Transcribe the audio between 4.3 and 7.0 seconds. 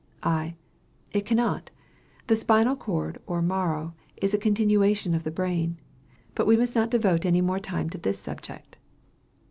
a continuation of the brain. But we must not